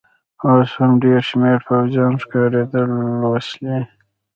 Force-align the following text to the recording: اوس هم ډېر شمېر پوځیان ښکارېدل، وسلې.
اوس 0.49 0.69
هم 0.79 0.91
ډېر 1.03 1.19
شمېر 1.29 1.57
پوځیان 1.67 2.13
ښکارېدل، 2.23 2.89
وسلې. 3.31 3.77